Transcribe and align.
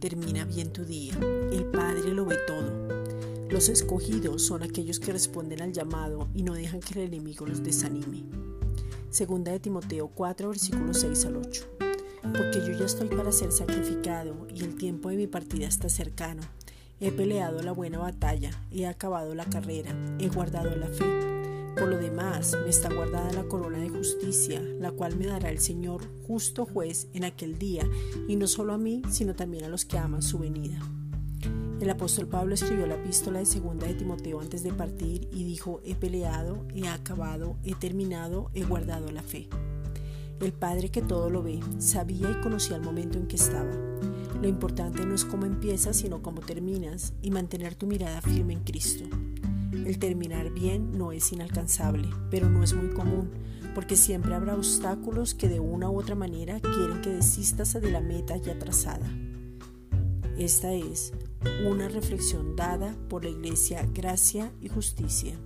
termina 0.00 0.44
bien 0.44 0.72
tu 0.72 0.84
día. 0.84 1.14
El 1.52 1.66
Padre 1.66 2.12
lo 2.12 2.26
ve 2.26 2.36
todo. 2.48 2.88
Los 3.48 3.68
escogidos 3.68 4.44
son 4.44 4.64
aquellos 4.64 4.98
que 4.98 5.12
responden 5.12 5.62
al 5.62 5.72
llamado 5.72 6.28
y 6.34 6.42
no 6.42 6.54
dejan 6.54 6.80
que 6.80 6.94
el 6.98 7.06
enemigo 7.06 7.46
los 7.46 7.62
desanime. 7.62 8.24
Segunda 9.08 9.52
de 9.52 9.60
Timoteo 9.60 10.08
4, 10.08 10.48
versículos 10.48 10.98
6 10.98 11.26
al 11.26 11.36
8. 11.36 11.68
Porque 12.22 12.58
yo 12.66 12.72
ya 12.76 12.86
estoy 12.86 13.08
para 13.08 13.30
ser 13.30 13.52
sacrificado 13.52 14.48
y 14.52 14.64
el 14.64 14.74
tiempo 14.74 15.10
de 15.10 15.16
mi 15.16 15.28
partida 15.28 15.68
está 15.68 15.88
cercano. 15.88 16.42
He 16.98 17.12
peleado 17.12 17.62
la 17.62 17.70
buena 17.70 17.98
batalla, 17.98 18.50
he 18.72 18.88
acabado 18.88 19.32
la 19.36 19.44
carrera, 19.44 19.94
he 20.18 20.28
guardado 20.28 20.74
la 20.74 20.88
fe. 20.88 21.41
Por 21.76 21.88
lo 21.88 21.96
demás, 21.96 22.56
me 22.62 22.68
está 22.68 22.92
guardada 22.92 23.32
la 23.32 23.44
corona 23.44 23.78
de 23.78 23.88
justicia, 23.88 24.60
la 24.60 24.92
cual 24.92 25.16
me 25.16 25.26
dará 25.26 25.50
el 25.50 25.58
Señor, 25.58 26.02
justo 26.26 26.66
juez, 26.66 27.08
en 27.14 27.24
aquel 27.24 27.58
día, 27.58 27.88
y 28.28 28.36
no 28.36 28.46
solo 28.46 28.74
a 28.74 28.78
mí, 28.78 29.02
sino 29.10 29.34
también 29.34 29.64
a 29.64 29.68
los 29.68 29.84
que 29.84 29.98
aman 29.98 30.22
su 30.22 30.38
venida. 30.38 30.78
El 31.80 31.90
apóstol 31.90 32.28
Pablo 32.28 32.54
escribió 32.54 32.86
la 32.86 32.94
epístola 32.94 33.40
de 33.40 33.46
segunda 33.46 33.86
de 33.86 33.94
Timoteo 33.94 34.40
antes 34.40 34.62
de 34.62 34.72
partir 34.72 35.28
y 35.32 35.42
dijo, 35.44 35.80
he 35.84 35.96
peleado, 35.96 36.64
he 36.74 36.86
acabado, 36.86 37.56
he 37.64 37.74
terminado, 37.74 38.50
he 38.54 38.62
guardado 38.62 39.10
la 39.10 39.22
fe. 39.22 39.48
El 40.40 40.52
Padre 40.52 40.90
que 40.90 41.02
todo 41.02 41.30
lo 41.30 41.42
ve, 41.42 41.58
sabía 41.78 42.30
y 42.30 42.40
conocía 42.40 42.76
el 42.76 42.82
momento 42.82 43.18
en 43.18 43.26
que 43.26 43.36
estaba. 43.36 43.72
Lo 44.40 44.46
importante 44.46 45.04
no 45.06 45.14
es 45.14 45.24
cómo 45.24 45.46
empiezas, 45.46 45.96
sino 45.96 46.22
cómo 46.22 46.40
terminas 46.40 47.14
y 47.22 47.30
mantener 47.30 47.74
tu 47.74 47.86
mirada 47.86 48.20
firme 48.20 48.52
en 48.52 48.60
Cristo. 48.60 49.04
El 49.84 49.98
terminar 49.98 50.50
bien 50.50 50.92
no 50.96 51.10
es 51.12 51.32
inalcanzable, 51.32 52.08
pero 52.30 52.48
no 52.48 52.62
es 52.62 52.72
muy 52.72 52.90
común, 52.90 53.30
porque 53.74 53.96
siempre 53.96 54.34
habrá 54.34 54.54
obstáculos 54.54 55.34
que 55.34 55.48
de 55.48 55.58
una 55.58 55.90
u 55.90 55.98
otra 55.98 56.14
manera 56.14 56.60
quieren 56.60 57.00
que 57.02 57.10
desistas 57.10 57.72
de 57.72 57.90
la 57.90 58.00
meta 58.00 58.36
ya 58.36 58.58
trazada. 58.58 59.10
Esta 60.38 60.72
es 60.72 61.12
una 61.68 61.88
reflexión 61.88 62.54
dada 62.54 62.96
por 63.08 63.24
la 63.24 63.30
Iglesia 63.30 63.86
Gracia 63.92 64.52
y 64.60 64.68
Justicia. 64.68 65.36